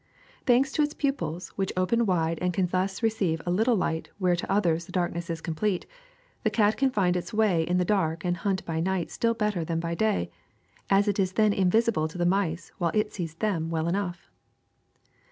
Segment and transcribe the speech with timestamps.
[0.01, 0.03] ^*
[0.47, 4.09] Thanks to its pupils, which open wide and can thus still receive a little light
[4.17, 5.85] where to others the darkness is complete,
[6.41, 9.63] the cat can find its way in the dark and hunt by night still better
[9.63, 10.31] than by day,
[10.89, 14.27] as it is then invisible to the mice while it sees them well enough.